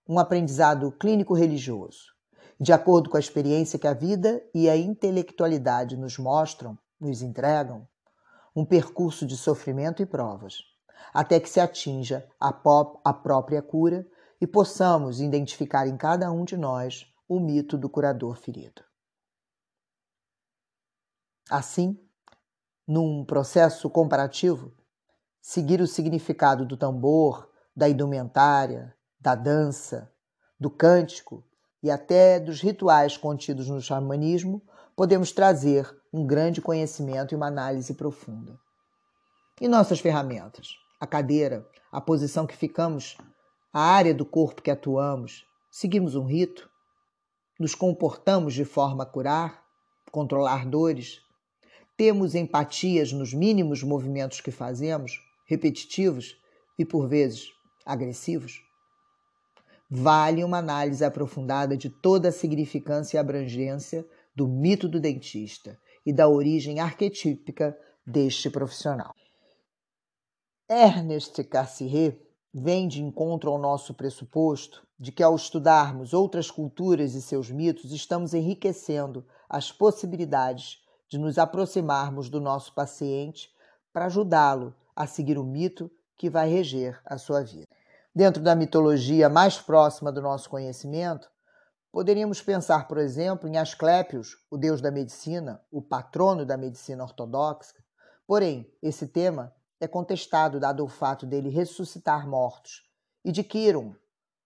um 0.08 0.18
aprendizado 0.18 0.92
clínico-religioso, 0.94 2.06
de 2.60 2.74
acordo 2.74 3.08
com 3.08 3.18
a 3.18 3.20
experiência 3.20 3.78
que 3.78 3.88
a 3.88 3.94
vida 3.94 4.44
e 4.52 4.68
a 4.68 4.76
intelectualidade 4.76 5.96
nos 5.96 6.18
mostram, 6.18 6.76
nos 7.00 7.22
entregam, 7.22 7.88
um 8.56 8.66
percurso 8.66 9.28
de 9.28 9.38
sofrimento 9.38 10.02
e 10.02 10.08
provas, 10.08 10.58
até 11.14 11.40
que 11.40 11.50
se 11.50 11.60
atinja 11.60 12.28
a, 12.40 12.50
a 13.04 13.14
própria 13.14 13.62
cura 13.62 14.08
e 14.42 14.48
possamos 14.48 15.20
identificar 15.20 15.88
em 15.88 15.98
cada 15.98 16.32
um 16.32 16.46
de 16.46 16.56
nós 16.56 17.06
o 17.28 17.40
mito 17.40 17.78
do 17.78 17.90
curador 17.90 18.38
ferido. 18.38 18.84
Assim, 21.50 22.00
num 22.88 23.26
processo 23.26 23.90
comparativo, 23.90 24.74
seguir 25.42 25.82
o 25.82 25.88
significado 25.88 26.66
do 26.66 26.78
tambor, 26.78 27.50
da 27.76 27.90
indumentária, 27.90 28.96
da 29.20 29.36
dança, 29.36 30.12
do 30.60 30.70
cântico 30.70 31.44
e 31.82 31.90
até 31.90 32.40
dos 32.40 32.62
rituais 32.62 33.18
contidos 33.18 33.70
no 33.70 33.82
xamanismo, 33.82 34.62
podemos 34.96 35.32
trazer 35.32 35.90
um 36.12 36.26
grande 36.26 36.62
conhecimento 36.62 37.34
e 37.34 37.36
uma 37.36 37.48
análise 37.48 37.94
profunda. 37.94 38.60
E 39.62 39.68
nossas 39.68 40.00
ferramentas? 40.00 40.68
A 41.00 41.08
cadeira, 41.08 41.66
a 41.92 42.02
posição 42.02 42.46
que 42.46 42.58
ficamos, 42.58 43.18
a 43.72 43.82
área 43.82 44.14
do 44.14 44.26
corpo 44.26 44.62
que 44.62 44.72
atuamos, 44.72 45.46
seguimos 45.70 46.16
um 46.16 46.26
rito? 46.26 46.70
Nos 47.60 47.76
comportamos 47.76 48.54
de 48.54 48.66
forma 48.66 49.04
a 49.04 49.06
curar, 49.06 49.64
controlar 50.12 50.66
dores, 50.66 51.22
temos 51.96 52.34
empatias 52.34 53.12
nos 53.12 53.34
mínimos 53.34 53.84
movimentos 53.84 54.42
que 54.42 54.52
fazemos, 54.52 55.20
repetitivos 55.46 56.36
e 56.78 56.86
por 56.86 57.08
vezes 57.08 57.52
agressivos? 57.86 58.62
Vale 59.90 60.44
uma 60.44 60.60
análise 60.60 61.04
aprofundada 61.04 61.76
de 61.76 61.90
toda 61.90 62.30
a 62.30 62.32
significância 62.32 63.18
e 63.18 63.20
abrangência 63.20 64.08
do 64.36 64.48
mito 64.48 64.88
do 64.88 65.00
dentista 65.00 65.80
e 66.06 66.14
da 66.14 66.28
origem 66.28 66.80
arquetípica 66.80 67.78
deste 68.06 68.50
profissional. 68.50 69.14
Ernest 70.70 71.44
Cassirer 71.44 72.29
vem 72.54 72.88
de 72.88 73.02
encontro 73.02 73.52
ao 73.52 73.58
nosso 73.58 73.94
pressuposto 73.94 74.88
de 74.98 75.12
que, 75.12 75.24
ao 75.24 75.36
estudarmos 75.36 76.14
outras 76.14 76.50
culturas 76.52 77.14
e 77.14 77.22
seus 77.22 77.50
mitos, 77.50 77.92
estamos 77.92 78.34
enriquecendo 78.34 79.26
as 79.48 79.72
possibilidades 79.72 80.82
de 81.08 81.18
nos 81.18 81.38
aproximarmos 81.38 82.30
do 82.30 82.40
nosso 82.40 82.74
paciente 82.74 83.50
para 83.94 84.06
ajudá-lo 84.06 84.76
a 84.96 85.08
seguir 85.08 85.38
o 85.38 85.44
mito 85.44 85.90
que 86.18 86.30
vai 86.30 86.50
reger 86.50 87.00
a 87.06 87.18
sua 87.18 87.42
vida. 87.42 87.68
Dentro 88.14 88.44
da 88.44 88.56
mitologia 88.56 89.30
mais 89.30 89.58
próxima 89.58 90.12
do 90.12 90.22
nosso 90.22 90.50
conhecimento, 90.50 91.30
poderíamos 91.92 92.42
pensar, 92.42 92.88
por 92.88 92.98
exemplo, 92.98 93.48
em 93.48 93.58
Asclépios, 93.58 94.38
o 94.52 94.58
deus 94.58 94.82
da 94.82 94.92
medicina, 94.92 95.62
o 95.72 95.82
patrono 95.82 96.46
da 96.46 96.58
medicina 96.58 97.04
ortodoxa. 97.04 97.76
Porém, 98.28 98.70
esse 98.82 99.08
tema 99.08 99.54
é 99.80 99.88
contestado 99.88 100.60
dado 100.60 100.84
o 100.84 100.88
fato 100.88 101.26
dele 101.26 101.50
ressuscitar 101.50 102.28
mortos, 102.28 102.84
e 103.24 103.32
de 103.32 103.44
Quiron, 103.44 103.96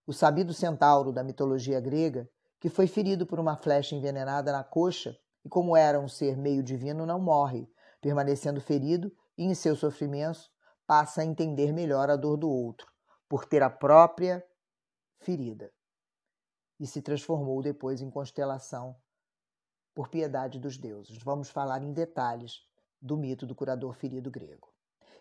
o 0.05 0.13
sabido 0.13 0.53
centauro 0.53 1.11
da 1.11 1.23
mitologia 1.23 1.79
grega, 1.79 2.29
que 2.59 2.69
foi 2.69 2.87
ferido 2.87 3.25
por 3.25 3.39
uma 3.39 3.57
flecha 3.57 3.95
envenenada 3.95 4.51
na 4.51 4.63
coxa 4.63 5.17
e, 5.43 5.49
como 5.49 5.75
era 5.75 5.99
um 5.99 6.07
ser 6.07 6.37
meio 6.37 6.63
divino, 6.63 7.05
não 7.05 7.19
morre, 7.19 7.69
permanecendo 8.01 8.61
ferido 8.61 9.11
e, 9.37 9.43
em 9.43 9.55
seu 9.55 9.75
sofrimento, 9.75 10.41
passa 10.85 11.21
a 11.21 11.25
entender 11.25 11.73
melhor 11.73 12.09
a 12.09 12.15
dor 12.15 12.37
do 12.37 12.49
outro, 12.49 12.87
por 13.27 13.45
ter 13.45 13.63
a 13.63 13.69
própria 13.69 14.45
ferida. 15.19 15.71
E 16.79 16.87
se 16.87 17.01
transformou 17.01 17.61
depois 17.61 18.01
em 18.01 18.09
constelação 18.09 18.95
por 19.93 20.09
piedade 20.09 20.59
dos 20.59 20.77
deuses. 20.77 21.17
Vamos 21.23 21.49
falar 21.49 21.81
em 21.81 21.93
detalhes 21.93 22.61
do 23.01 23.17
mito 23.17 23.45
do 23.45 23.55
curador 23.55 23.93
ferido 23.93 24.31
grego. 24.31 24.72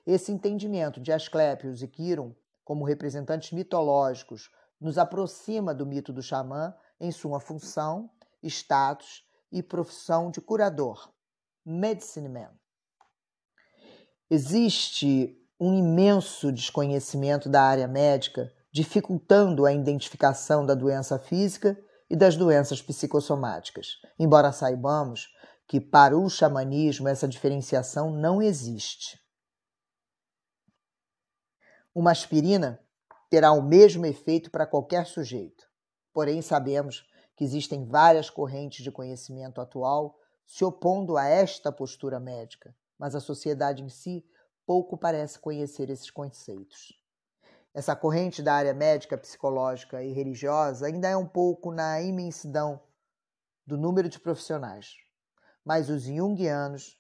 Esse 0.06 0.32
entendimento 0.32 1.00
de 1.00 1.12
Asclépios 1.12 1.82
e 1.82 1.88
Quiron 1.88 2.35
como 2.64 2.85
representantes 2.85 3.52
mitológicos 3.52 4.50
nos 4.80 4.99
aproxima 4.99 5.73
do 5.73 5.87
mito 5.87 6.12
do 6.12 6.23
xamã 6.23 6.75
em 7.00 7.12
sua 7.12 7.38
função, 7.38 8.11
status 8.42 9.25
e 9.50 9.62
profissão 9.62 10.30
de 10.30 10.40
curador, 10.40 11.12
medicine 11.64 12.28
man. 12.28 12.50
Existe 14.28 15.38
um 15.61 15.73
imenso 15.75 16.50
desconhecimento 16.50 17.49
da 17.49 17.62
área 17.62 17.87
médica, 17.87 18.52
dificultando 18.73 19.64
a 19.64 19.73
identificação 19.73 20.66
da 20.66 20.75
doença 20.75 21.18
física 21.18 21.78
e 22.11 22.16
das 22.16 22.37
doenças 22.37 22.82
psicossomáticas, 22.82 23.99
embora 24.18 24.50
saibamos 24.50 25.28
que 25.68 25.80
para 25.80 26.18
o 26.18 26.28
xamanismo 26.28 27.06
essa 27.06 27.28
diferenciação 27.28 28.11
não 28.11 28.42
existe. 28.42 29.21
Uma 31.94 32.12
aspirina 32.12 32.80
terá 33.28 33.52
o 33.52 33.62
mesmo 33.62 34.06
efeito 34.06 34.50
para 34.50 34.66
qualquer 34.66 35.06
sujeito, 35.06 35.68
porém 36.12 36.40
sabemos 36.40 37.06
que 37.37 37.44
existem 37.44 37.84
várias 37.84 38.30
correntes 38.30 38.82
de 38.82 38.90
conhecimento 38.90 39.61
atual 39.61 40.18
se 40.46 40.64
opondo 40.64 41.16
a 41.16 41.26
esta 41.26 41.70
postura 41.70 42.18
médica, 42.18 42.75
mas 42.99 43.14
a 43.14 43.20
sociedade 43.20 43.82
em 43.82 43.88
si 43.88 44.25
pouco 44.64 44.96
parece 44.96 45.38
conhecer 45.38 45.90
esses 45.90 46.11
conceitos. 46.11 46.99
Essa 47.75 47.96
corrente 47.96 48.42
da 48.42 48.54
área 48.54 48.72
médica, 48.72 49.18
psicológica 49.18 50.02
e 50.02 50.12
religiosa 50.12 50.87
ainda 50.87 51.08
é 51.08 51.16
um 51.16 51.26
pouco 51.26 51.72
na 51.72 52.00
imensidão 52.00 52.80
do 53.66 53.76
número 53.76 54.08
de 54.08 54.18
profissionais, 54.18 54.96
mas 55.64 55.90
os 55.90 56.02
junguianos 56.02 56.99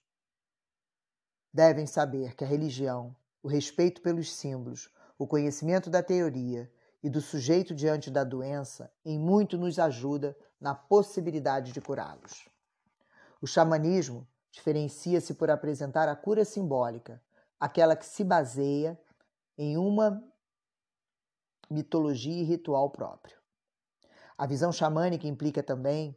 devem 1.52 1.86
saber 1.86 2.34
que 2.34 2.44
a 2.44 2.46
religião, 2.46 3.14
o 3.42 3.48
respeito 3.48 4.00
pelos 4.00 4.32
símbolos, 4.32 4.88
o 5.18 5.26
conhecimento 5.26 5.90
da 5.90 6.02
teoria 6.02 6.70
e 7.02 7.10
do 7.10 7.20
sujeito 7.20 7.74
diante 7.74 8.10
da 8.10 8.22
doença 8.22 8.92
em 9.04 9.18
muito 9.18 9.58
nos 9.58 9.78
ajuda 9.78 10.36
na 10.60 10.74
possibilidade 10.74 11.72
de 11.72 11.80
curá-los. 11.80 12.48
O 13.40 13.46
xamanismo 13.46 14.26
diferencia-se 14.52 15.34
por 15.34 15.50
apresentar 15.50 16.08
a 16.08 16.14
cura 16.14 16.44
simbólica, 16.44 17.20
aquela 17.58 17.96
que 17.96 18.06
se 18.06 18.22
baseia 18.22 19.00
em 19.58 19.76
uma 19.76 20.22
mitologia 21.68 22.42
e 22.42 22.44
ritual 22.44 22.90
próprio. 22.90 23.36
A 24.38 24.46
visão 24.46 24.70
xamânica 24.70 25.26
implica 25.26 25.62
também 25.62 26.16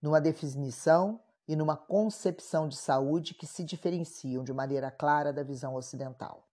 numa 0.00 0.20
definição 0.20 1.20
e 1.48 1.56
numa 1.56 1.76
concepção 1.76 2.68
de 2.68 2.76
saúde 2.76 3.34
que 3.34 3.46
se 3.46 3.64
diferenciam 3.64 4.44
de 4.44 4.52
maneira 4.52 4.90
clara 4.90 5.32
da 5.32 5.42
visão 5.42 5.74
ocidental. 5.74 6.48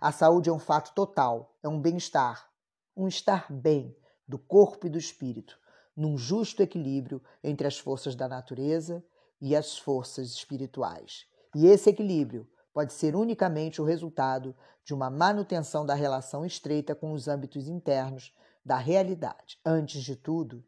A 0.00 0.12
saúde 0.12 0.48
é 0.48 0.52
um 0.52 0.58
fato 0.58 0.94
total, 0.94 1.56
é 1.62 1.68
um 1.68 1.80
bem-estar, 1.80 2.50
um 2.96 3.08
estar 3.08 3.46
bem 3.50 3.96
do 4.26 4.38
corpo 4.38 4.86
e 4.86 4.90
do 4.90 4.98
espírito, 4.98 5.58
num 5.96 6.16
justo 6.16 6.62
equilíbrio 6.62 7.22
entre 7.42 7.66
as 7.66 7.78
forças 7.78 8.14
da 8.14 8.28
natureza 8.28 9.04
e 9.40 9.56
as 9.56 9.78
forças 9.78 10.30
espirituais. 10.32 11.26
E 11.54 11.66
esse 11.66 11.90
equilíbrio 11.90 12.48
pode 12.72 12.92
ser 12.92 13.16
unicamente 13.16 13.80
o 13.80 13.84
resultado 13.84 14.54
de 14.84 14.94
uma 14.94 15.10
manutenção 15.10 15.84
da 15.84 15.94
relação 15.94 16.44
estreita 16.44 16.94
com 16.94 17.12
os 17.12 17.26
âmbitos 17.26 17.68
internos 17.68 18.32
da 18.64 18.76
realidade. 18.76 19.58
Antes 19.64 20.02
de 20.02 20.14
tudo, 20.14 20.64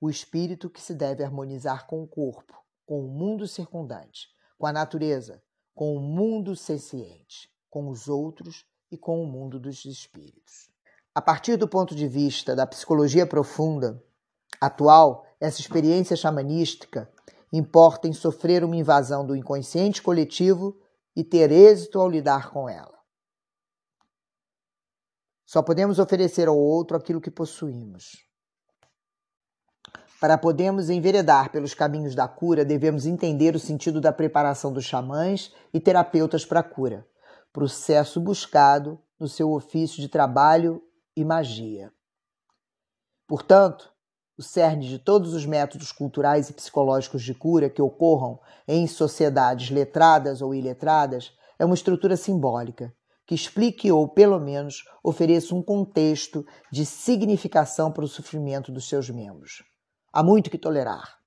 o 0.00 0.10
espírito 0.10 0.70
que 0.70 0.80
se 0.80 0.94
deve 0.94 1.22
harmonizar 1.22 1.86
com 1.86 2.02
o 2.02 2.08
corpo, 2.08 2.60
com 2.84 3.04
o 3.04 3.08
mundo 3.08 3.46
circundante, 3.46 4.28
com 4.58 4.66
a 4.66 4.72
natureza, 4.72 5.42
com 5.74 5.94
o 5.94 6.00
mundo 6.00 6.56
senciente, 6.56 7.51
com 7.72 7.88
os 7.88 8.06
outros 8.06 8.66
e 8.90 8.98
com 8.98 9.24
o 9.24 9.26
mundo 9.26 9.58
dos 9.58 9.86
espíritos. 9.86 10.70
A 11.14 11.22
partir 11.22 11.56
do 11.56 11.66
ponto 11.66 11.94
de 11.94 12.06
vista 12.06 12.54
da 12.54 12.66
psicologia 12.66 13.26
profunda 13.26 14.04
atual, 14.60 15.26
essa 15.40 15.58
experiência 15.58 16.14
xamanística 16.14 17.10
importa 17.50 18.06
em 18.06 18.12
sofrer 18.12 18.62
uma 18.62 18.76
invasão 18.76 19.26
do 19.26 19.34
inconsciente 19.34 20.02
coletivo 20.02 20.78
e 21.16 21.24
ter 21.24 21.50
êxito 21.50 21.98
ao 21.98 22.10
lidar 22.10 22.50
com 22.50 22.68
ela. 22.68 22.98
Só 25.46 25.62
podemos 25.62 25.98
oferecer 25.98 26.48
ao 26.48 26.58
outro 26.58 26.94
aquilo 26.94 27.22
que 27.22 27.30
possuímos. 27.30 28.26
Para 30.20 30.36
podermos 30.36 30.90
enveredar 30.90 31.50
pelos 31.50 31.72
caminhos 31.72 32.14
da 32.14 32.28
cura, 32.28 32.66
devemos 32.66 33.06
entender 33.06 33.56
o 33.56 33.58
sentido 33.58 33.98
da 33.98 34.12
preparação 34.12 34.70
dos 34.70 34.84
xamãs 34.84 35.54
e 35.72 35.80
terapeutas 35.80 36.44
para 36.44 36.60
a 36.60 36.62
cura, 36.62 37.06
processo 37.52 38.20
buscado 38.20 38.98
no 39.18 39.28
seu 39.28 39.52
ofício 39.52 40.00
de 40.00 40.08
trabalho 40.08 40.82
e 41.16 41.24
magia. 41.24 41.92
Portanto, 43.26 43.92
o 44.36 44.42
cerne 44.42 44.88
de 44.88 44.98
todos 44.98 45.34
os 45.34 45.44
métodos 45.44 45.92
culturais 45.92 46.48
e 46.48 46.54
psicológicos 46.54 47.22
de 47.22 47.34
cura 47.34 47.68
que 47.68 47.82
ocorram 47.82 48.40
em 48.66 48.86
sociedades 48.86 49.70
letradas 49.70 50.40
ou 50.40 50.54
iletradas 50.54 51.32
é 51.58 51.64
uma 51.64 51.74
estrutura 51.74 52.16
simbólica 52.16 52.94
que 53.26 53.34
explique 53.34 53.90
ou, 53.90 54.08
pelo 54.08 54.38
menos, 54.38 54.84
ofereça 55.02 55.54
um 55.54 55.62
contexto 55.62 56.44
de 56.70 56.84
significação 56.84 57.92
para 57.92 58.04
o 58.04 58.08
sofrimento 58.08 58.72
dos 58.72 58.88
seus 58.88 59.08
membros. 59.08 59.62
Há 60.12 60.22
muito 60.22 60.50
que 60.50 60.58
tolerar. 60.58 61.18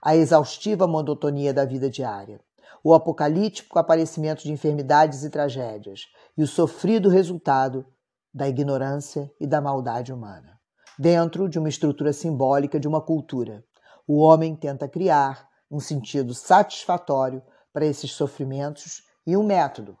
A 0.00 0.14
exaustiva 0.14 0.86
monotonia 0.86 1.52
da 1.52 1.64
vida 1.64 1.90
diária, 1.90 2.40
o 2.84 2.94
apocalíptico 2.94 3.78
aparecimento 3.78 4.42
de 4.42 4.52
enfermidades 4.52 5.24
e 5.24 5.30
tragédias 5.30 6.02
e 6.36 6.42
o 6.42 6.46
sofrido 6.46 7.08
resultado 7.08 7.84
da 8.32 8.46
ignorância 8.46 9.32
e 9.40 9.46
da 9.46 9.60
maldade 9.60 10.12
humana 10.12 10.54
dentro 10.98 11.48
de 11.48 11.58
uma 11.58 11.68
estrutura 11.68 12.12
simbólica 12.12 12.78
de 12.78 12.88
uma 12.88 13.00
cultura. 13.00 13.64
O 14.06 14.18
homem 14.18 14.54
tenta 14.54 14.88
criar 14.88 15.48
um 15.70 15.80
sentido 15.80 16.34
satisfatório 16.34 17.42
para 17.72 17.86
esses 17.86 18.12
sofrimentos 18.12 19.02
e 19.26 19.36
um 19.36 19.42
método, 19.42 19.98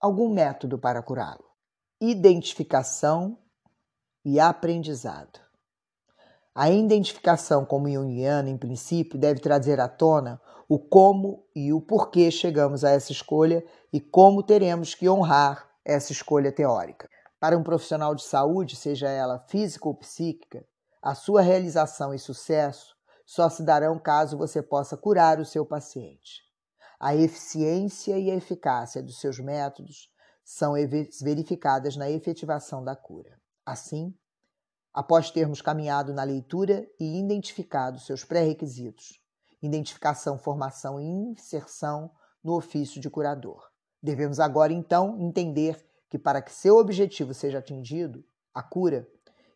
algum 0.00 0.28
método 0.28 0.78
para 0.78 1.02
curá-lo. 1.02 1.44
Identificação 2.00 3.38
e 4.24 4.38
aprendizado. 4.38 5.40
A 6.54 6.70
identificação 6.70 7.64
como 7.64 7.90
junguiana, 7.90 8.48
em 8.48 8.56
princípio, 8.56 9.18
deve 9.18 9.40
trazer 9.40 9.80
à 9.80 9.88
tona 9.88 10.40
o 10.68 10.78
como 10.78 11.44
e 11.52 11.72
o 11.72 11.80
porquê 11.80 12.30
chegamos 12.30 12.84
a 12.84 12.90
essa 12.90 13.10
escolha 13.10 13.64
e 13.92 14.00
como 14.00 14.40
teremos 14.40 14.94
que 14.94 15.08
honrar 15.08 15.68
essa 15.84 16.12
escolha 16.12 16.52
teórica. 16.52 17.10
Para 17.40 17.58
um 17.58 17.62
profissional 17.64 18.14
de 18.14 18.22
saúde, 18.22 18.76
seja 18.76 19.08
ela 19.08 19.40
física 19.48 19.88
ou 19.88 19.96
psíquica, 19.96 20.64
a 21.02 21.14
sua 21.16 21.42
realização 21.42 22.14
e 22.14 22.20
sucesso 22.20 22.94
só 23.26 23.48
se 23.48 23.64
darão 23.64 23.98
caso 23.98 24.38
você 24.38 24.62
possa 24.62 24.96
curar 24.96 25.40
o 25.40 25.44
seu 25.44 25.66
paciente. 25.66 26.40
A 27.00 27.16
eficiência 27.16 28.16
e 28.16 28.30
a 28.30 28.34
eficácia 28.36 29.02
dos 29.02 29.18
seus 29.18 29.40
métodos 29.40 30.08
são 30.44 30.74
verificadas 31.20 31.96
na 31.96 32.08
efetivação 32.08 32.84
da 32.84 32.94
cura. 32.94 33.40
Assim, 33.66 34.14
após 34.94 35.28
termos 35.28 35.60
caminhado 35.60 36.14
na 36.14 36.22
leitura 36.22 36.88
e 37.00 37.18
identificado 37.18 37.98
seus 37.98 38.24
pré-requisitos, 38.24 39.20
identificação, 39.60 40.38
formação 40.38 41.00
e 41.00 41.04
inserção 41.04 42.12
no 42.42 42.56
ofício 42.56 43.00
de 43.00 43.10
curador, 43.10 43.68
devemos 44.00 44.38
agora 44.38 44.72
então 44.72 45.18
entender 45.20 45.84
que 46.08 46.18
para 46.18 46.40
que 46.40 46.52
seu 46.52 46.76
objetivo 46.76 47.34
seja 47.34 47.58
atingido, 47.58 48.24
a 48.54 48.62
cura, 48.62 49.08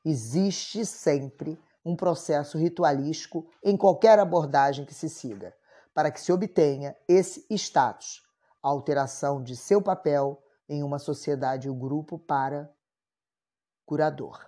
existe 0.04 0.84
sempre 0.84 1.56
um 1.84 1.94
processo 1.94 2.58
ritualístico 2.58 3.48
em 3.62 3.76
qualquer 3.76 4.18
abordagem 4.18 4.84
que 4.84 4.92
se 4.92 5.08
siga, 5.08 5.54
para 5.94 6.10
que 6.10 6.20
se 6.20 6.32
obtenha 6.32 6.96
esse 7.06 7.46
status, 7.50 8.26
a 8.60 8.68
alteração 8.68 9.40
de 9.40 9.54
seu 9.54 9.80
papel 9.80 10.42
em 10.68 10.82
uma 10.82 10.98
sociedade 10.98 11.68
ou 11.68 11.76
grupo 11.76 12.18
para 12.18 12.68
curador. 13.86 14.47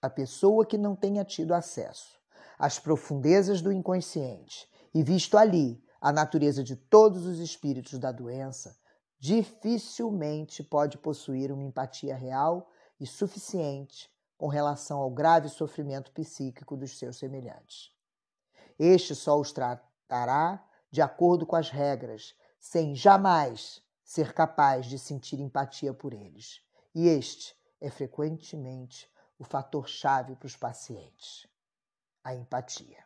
A 0.00 0.10
pessoa 0.10 0.66
que 0.66 0.76
não 0.76 0.94
tenha 0.94 1.24
tido 1.24 1.54
acesso 1.54 2.18
às 2.58 2.78
profundezas 2.78 3.60
do 3.60 3.72
inconsciente 3.72 4.68
e 4.94 5.02
visto 5.02 5.36
ali 5.36 5.82
a 6.00 6.12
natureza 6.12 6.62
de 6.62 6.76
todos 6.76 7.26
os 7.26 7.38
espíritos 7.38 7.98
da 7.98 8.12
doença, 8.12 8.76
dificilmente 9.18 10.62
pode 10.62 10.98
possuir 10.98 11.50
uma 11.50 11.64
empatia 11.64 12.14
real 12.14 12.70
e 13.00 13.06
suficiente 13.06 14.10
com 14.36 14.48
relação 14.48 14.98
ao 14.98 15.10
grave 15.10 15.48
sofrimento 15.48 16.12
psíquico 16.12 16.76
dos 16.76 16.98
seus 16.98 17.16
semelhantes. 17.16 17.90
Este 18.78 19.14
só 19.14 19.40
os 19.40 19.52
tratará 19.52 20.62
de 20.90 21.00
acordo 21.00 21.46
com 21.46 21.56
as 21.56 21.70
regras, 21.70 22.34
sem 22.58 22.94
jamais 22.94 23.82
ser 24.04 24.32
capaz 24.32 24.86
de 24.86 24.98
sentir 24.98 25.40
empatia 25.40 25.92
por 25.92 26.12
eles. 26.12 26.60
E 26.94 27.08
este 27.08 27.56
é 27.80 27.90
frequentemente 27.90 29.10
o 29.38 29.44
fator 29.44 29.88
chave 29.88 30.34
para 30.36 30.46
os 30.46 30.56
pacientes: 30.56 31.46
a 32.24 32.34
empatia. 32.34 33.04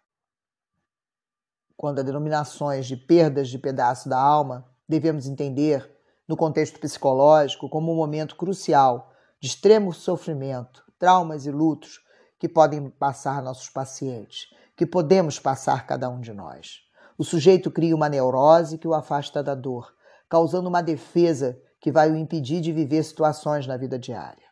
Quando 1.77 2.01
há 2.01 2.03
denominações 2.03 2.87
de 2.87 2.97
perdas 2.97 3.49
de 3.49 3.59
pedaço 3.59 4.09
da 4.09 4.19
alma, 4.19 4.69
devemos 4.88 5.27
entender 5.27 5.90
no 6.29 6.37
contexto 6.37 6.79
psicológico 6.79 7.69
como 7.69 7.90
um 7.90 7.97
momento 7.97 8.37
crucial 8.37 9.12
de 9.40 9.49
extremo 9.49 9.93
sofrimento, 9.93 10.85
traumas 10.99 11.47
e 11.47 11.51
lutos 11.51 12.05
que 12.38 12.49
podem 12.49 12.90
passar 12.90 13.43
nossos 13.43 13.71
pacientes, 13.71 14.49
que 14.77 14.85
podemos 14.85 15.38
passar 15.38 15.87
cada 15.87 16.09
um 16.09 16.21
de 16.21 16.33
nós. 16.33 16.83
O 17.16 17.25
sujeito 17.25 17.71
cria 17.71 17.97
uma 17.97 18.09
neurose 18.09 18.79
que 18.79 18.88
o 18.88 18.95
afasta 18.95 19.43
da 19.43 19.55
dor, 19.55 19.95
causando 20.29 20.69
uma 20.69 20.83
defesa 20.83 21.61
que 21.81 21.90
vai 21.90 22.11
o 22.11 22.16
impedir 22.16 22.61
de 22.61 22.73
viver 22.73 23.03
situações 23.03 23.66
na 23.66 23.77
vida 23.77 23.99
diária. 23.99 24.49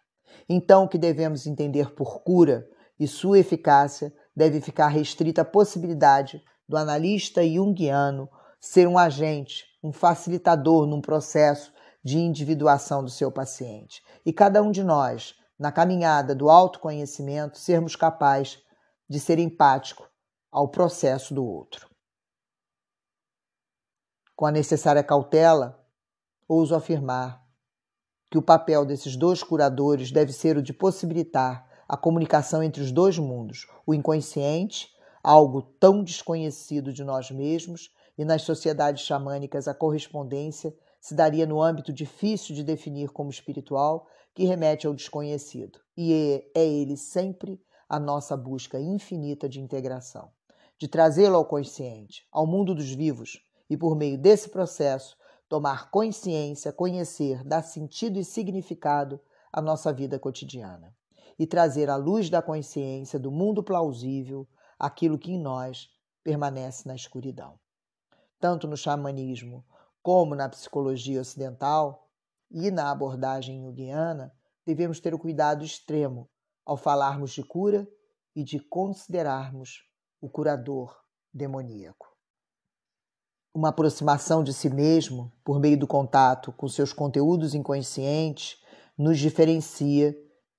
Então, 0.49 0.85
o 0.85 0.89
que 0.89 0.99
devemos 0.99 1.47
entender 1.47 1.95
por 1.95 2.23
cura 2.23 2.69
e 2.99 3.07
sua 3.07 3.39
eficácia 3.39 4.13
deve 4.35 4.61
ficar 4.61 4.89
restrita 4.89 5.43
à 5.43 5.45
possibilidade 5.45 6.43
do 6.69 6.77
analista 6.77 7.47
junguiano 7.47 8.29
ser 8.61 8.87
um 8.87 8.99
agente 8.99 9.69
um 9.83 9.93
facilitador 9.93 10.87
num 10.87 11.01
processo 11.01 11.73
de 12.03 12.19
individuação 12.19 13.03
do 13.03 13.11
seu 13.11 13.31
paciente. 13.31 14.03
E 14.25 14.33
cada 14.33 14.63
um 14.63 14.71
de 14.71 14.83
nós, 14.83 15.35
na 15.59 15.71
caminhada 15.71 16.35
do 16.35 16.49
autoconhecimento, 16.51 17.59
sermos 17.59 17.97
capazes 17.97 18.63
de 19.09 19.19
ser 19.21 19.39
empático 19.39 20.09
ao 20.51 20.69
processo 20.69 21.35
do 21.35 21.45
outro. 21.45 21.89
Com 24.35 24.47
a 24.47 24.51
necessária 24.51 25.03
cautela, 25.03 25.85
ouso 26.47 26.75
afirmar 26.75 27.45
que 28.31 28.39
o 28.39 28.43
papel 28.43 28.85
desses 28.85 29.17
dois 29.17 29.43
curadores 29.43 30.11
deve 30.11 30.33
ser 30.33 30.57
o 30.57 30.63
de 30.63 30.73
possibilitar 30.73 31.67
a 31.89 31.97
comunicação 31.97 32.63
entre 32.63 32.83
os 32.83 32.93
dois 32.93 33.19
mundos, 33.19 33.67
o 33.87 33.95
inconsciente, 33.95 34.89
algo 35.23 35.63
tão 35.81 36.05
desconhecido 36.05 36.93
de 36.93 37.03
nós 37.03 37.31
mesmos, 37.31 37.91
e 38.17 38.25
nas 38.25 38.43
sociedades 38.43 39.05
xamânicas 39.05 39.69
a 39.69 39.75
correspondência 39.75 40.75
se 41.01 41.15
daria 41.15 41.47
no 41.47 41.63
âmbito 41.63 41.93
difícil 41.93 42.55
de 42.55 42.63
definir 42.65 43.11
como 43.11 43.31
espiritual, 43.31 44.07
que 44.35 44.45
remete 44.45 44.87
ao 44.87 44.95
desconhecido. 44.95 45.79
E 45.97 46.45
é, 46.55 46.61
é 46.61 46.67
ele 46.67 46.97
sempre 46.97 47.61
a 47.89 47.99
nossa 47.99 48.37
busca 48.37 48.79
infinita 48.79 49.49
de 49.49 49.61
integração, 49.61 50.31
de 50.79 50.87
trazê-lo 50.87 51.37
ao 51.37 51.45
consciente, 51.45 52.27
ao 52.31 52.47
mundo 52.47 52.75
dos 52.75 52.91
vivos, 52.93 53.43
e 53.71 53.77
por 53.77 53.97
meio 53.97 54.19
desse 54.19 54.49
processo 54.49 55.17
tomar 55.49 55.91
consciência, 55.91 56.73
conhecer, 56.73 57.43
dar 57.45 57.63
sentido 57.63 58.19
e 58.19 58.25
significado 58.25 59.21
à 59.53 59.63
nossa 59.63 59.93
vida 59.93 60.19
cotidiana 60.19 60.95
e 61.39 61.47
trazer 61.47 61.89
à 61.89 61.97
luz 61.97 62.29
da 62.29 62.43
consciência 62.43 63.19
do 63.19 63.31
mundo 63.31 63.63
plausível 63.63 64.47
aquilo 64.79 65.19
que 65.19 65.33
em 65.33 65.41
nós 65.41 65.89
permanece 66.23 66.87
na 66.87 66.95
escuridão 66.95 67.59
tanto 68.39 68.69
no 68.69 68.77
xamanismo 68.77 69.65
como 70.03 70.35
na 70.35 70.49
psicologia 70.49 71.21
ocidental 71.21 72.09
e 72.51 72.71
na 72.71 72.91
abordagem 72.91 73.61
junguiana, 73.61 74.33
devemos 74.65 75.01
ter 75.01 75.13
o 75.13 75.19
cuidado 75.19 75.65
extremo 75.65 76.29
ao 76.65 76.77
falarmos 76.77 77.33
de 77.33 77.43
cura 77.43 77.87
e 78.35 78.45
de 78.45 78.61
considerarmos 78.61 79.85
o 80.21 80.29
curador 80.29 80.97
demoníaco. 81.33 82.08
Uma 83.55 83.71
aproximação 83.71 84.43
de 84.43 84.53
si 84.53 84.69
mesmo 84.69 85.33
por 85.45 85.59
meio 85.59 85.79
do 85.79 85.87
contato 85.87 86.53
com 86.53 86.69
seus 86.69 86.93
conteúdos 86.93 87.55
inconscientes 87.55 88.59
nos 88.97 89.19
diferencia 89.19 90.15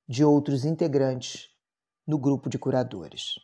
de 0.08 0.23
outros 0.23 0.65
integrantes 0.65 1.49
no 2.06 2.17
grupo 2.17 2.49
de 2.49 2.58
curadores. 2.58 3.36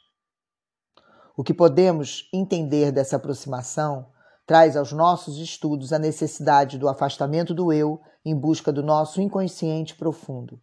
O 1.38 1.44
que 1.44 1.54
podemos 1.54 2.30
entender 2.34 2.92
dessa 2.92 3.18
aproximação 3.18 4.08
traz 4.46 4.76
aos 4.76 4.92
nossos 4.92 5.38
estudos 5.38 5.92
a 5.92 6.00
necessidade 6.00 6.78
do 6.78 6.88
afastamento 6.88 7.54
do 7.54 7.72
eu 7.72 8.02
em 8.24 8.36
busca 8.36 8.72
do 8.72 8.82
nosso 8.82 9.22
inconsciente 9.22 9.96
profundo, 9.96 10.60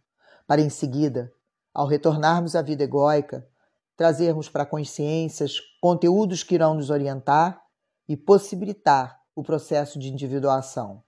para 0.47 0.61
em 0.61 0.69
seguida, 0.69 1.31
ao 1.73 1.87
retornarmos 1.87 2.55
à 2.55 2.61
vida 2.61 2.83
egóica, 2.83 3.47
trazermos 3.95 4.49
para 4.49 4.65
consciências 4.65 5.59
conteúdos 5.81 6.43
que 6.43 6.55
irão 6.55 6.73
nos 6.73 6.89
orientar 6.89 7.62
e 8.07 8.17
possibilitar 8.17 9.21
o 9.35 9.43
processo 9.43 9.97
de 9.97 10.11
individuação, 10.11 11.03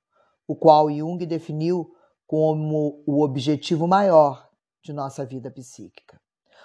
o 0.47 0.55
qual 0.55 0.89
Jung 0.89 1.25
definiu 1.25 1.95
como 2.27 3.03
o 3.05 3.21
objetivo 3.21 3.87
maior 3.87 4.49
de 4.83 4.93
nossa 4.93 5.25
vida 5.25 5.51
psíquica, 5.51 6.19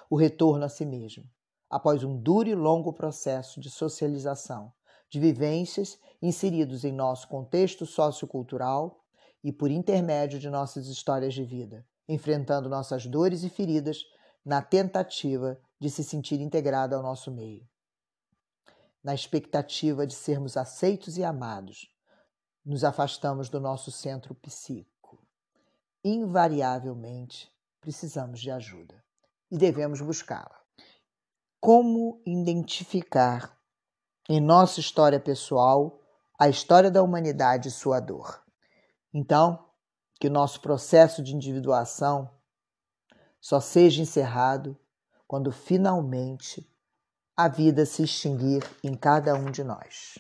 o 0.08 0.16
retorno 0.16 0.64
a 0.64 0.68
si 0.68 0.84
mesmo, 0.86 1.24
após 1.68 2.02
um 2.02 2.16
duro 2.16 2.48
e 2.48 2.54
longo 2.54 2.92
processo 2.92 3.60
de 3.60 3.70
socialização, 3.70 4.72
de 5.08 5.18
vivências 5.18 5.98
inseridos 6.22 6.84
em 6.84 6.92
nosso 6.92 7.28
contexto 7.28 7.84
sociocultural 7.86 9.04
e 9.42 9.52
por 9.52 9.70
intermédio 9.70 10.38
de 10.38 10.50
nossas 10.50 10.86
histórias 10.86 11.34
de 11.34 11.44
vida, 11.44 11.84
enfrentando 12.08 12.68
nossas 12.68 13.06
dores 13.06 13.42
e 13.42 13.48
feridas 13.48 14.04
na 14.44 14.62
tentativa 14.62 15.58
de 15.78 15.90
se 15.90 16.04
sentir 16.04 16.40
integrado 16.40 16.94
ao 16.94 17.02
nosso 17.02 17.30
meio. 17.30 17.69
Na 19.02 19.14
expectativa 19.14 20.06
de 20.06 20.14
sermos 20.14 20.56
aceitos 20.56 21.16
e 21.16 21.24
amados, 21.24 21.88
nos 22.64 22.84
afastamos 22.84 23.48
do 23.48 23.58
nosso 23.58 23.90
centro 23.90 24.34
psíquico. 24.34 25.18
Invariavelmente, 26.04 27.50
precisamos 27.80 28.40
de 28.40 28.50
ajuda 28.50 29.02
e 29.50 29.56
devemos 29.56 30.00
buscá-la. 30.00 30.60
Como 31.58 32.22
identificar 32.26 33.58
em 34.28 34.40
nossa 34.40 34.80
história 34.80 35.18
pessoal 35.18 36.00
a 36.38 36.48
história 36.48 36.90
da 36.90 37.02
humanidade 37.02 37.68
e 37.68 37.70
sua 37.72 38.00
dor. 38.00 38.42
Então, 39.12 39.66
que 40.20 40.28
o 40.28 40.30
nosso 40.30 40.60
processo 40.60 41.22
de 41.22 41.34
individuação 41.34 42.30
só 43.40 43.58
seja 43.60 44.02
encerrado 44.02 44.78
quando 45.26 45.50
finalmente 45.50 46.69
a 47.42 47.48
vida 47.48 47.86
se 47.86 48.02
extinguir 48.02 48.62
em 48.84 48.94
cada 48.94 49.34
um 49.34 49.50
de 49.50 49.64
nós. 49.64 50.18